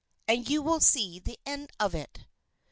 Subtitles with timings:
[0.27, 2.25] And you will see the end of it."